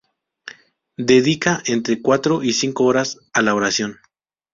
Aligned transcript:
Dedica 0.97 1.61
entre 1.67 2.01
cuatro 2.01 2.41
y 2.41 2.53
cinco 2.53 2.85
horas 2.85 3.19
a 3.33 3.43
la 3.43 3.53
oración. 3.53 3.99